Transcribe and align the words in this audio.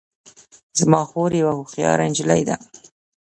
زما 0.79 1.01
خور 1.09 1.31
یوه 1.41 1.53
هوښیاره 1.57 2.05
نجلۍ 2.11 2.41
ده 2.49 2.55